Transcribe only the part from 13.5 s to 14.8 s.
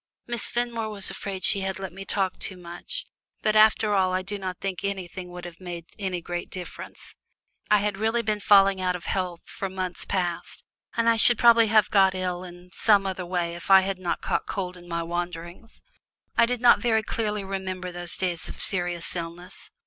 if I had not caught cold